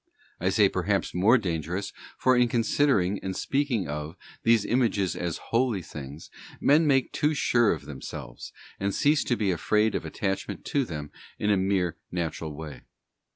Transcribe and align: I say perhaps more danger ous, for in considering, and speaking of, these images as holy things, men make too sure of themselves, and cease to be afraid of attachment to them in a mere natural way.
I 0.39 0.49
say 0.49 0.67
perhaps 0.67 1.13
more 1.13 1.37
danger 1.37 1.75
ous, 1.77 1.93
for 2.17 2.35
in 2.35 2.47
considering, 2.47 3.19
and 3.21 3.35
speaking 3.37 3.87
of, 3.87 4.15
these 4.41 4.65
images 4.65 5.15
as 5.15 5.37
holy 5.53 5.83
things, 5.83 6.31
men 6.59 6.87
make 6.87 7.11
too 7.11 7.35
sure 7.35 7.71
of 7.71 7.85
themselves, 7.85 8.51
and 8.79 8.95
cease 8.95 9.23
to 9.25 9.35
be 9.37 9.51
afraid 9.51 9.93
of 9.93 10.03
attachment 10.03 10.65
to 10.65 10.85
them 10.85 11.11
in 11.37 11.51
a 11.51 11.55
mere 11.57 11.97
natural 12.11 12.55
way. 12.55 12.81